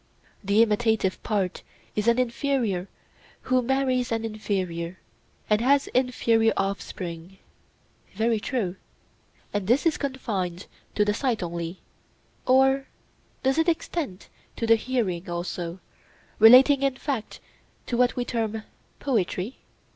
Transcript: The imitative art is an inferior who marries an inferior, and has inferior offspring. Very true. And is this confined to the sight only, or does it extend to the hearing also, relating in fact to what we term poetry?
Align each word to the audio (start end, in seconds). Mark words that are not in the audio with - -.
The 0.43 0.63
imitative 0.63 1.19
art 1.25 1.61
is 1.95 2.07
an 2.07 2.17
inferior 2.17 2.87
who 3.41 3.61
marries 3.61 4.11
an 4.11 4.25
inferior, 4.25 4.97
and 5.47 5.61
has 5.61 5.85
inferior 5.89 6.53
offspring. 6.57 7.37
Very 8.15 8.39
true. 8.39 8.77
And 9.53 9.69
is 9.69 9.83
this 9.83 9.97
confined 9.97 10.65
to 10.95 11.05
the 11.05 11.13
sight 11.13 11.43
only, 11.43 11.81
or 12.47 12.87
does 13.43 13.59
it 13.59 13.69
extend 13.69 14.25
to 14.55 14.65
the 14.65 14.73
hearing 14.75 15.29
also, 15.29 15.79
relating 16.39 16.81
in 16.81 16.95
fact 16.95 17.39
to 17.85 17.95
what 17.95 18.15
we 18.15 18.25
term 18.25 18.63
poetry? 18.99 19.59